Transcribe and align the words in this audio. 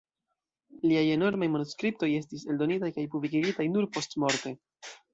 Liaj 0.85 1.03
enormaj 1.17 1.51
manuskriptoj 1.57 2.11
estis 2.23 2.49
eldonitaj 2.55 2.93
kaj 2.99 3.07
publikigitaj 3.15 3.71
nur 3.79 3.93
postmorte. 3.99 4.61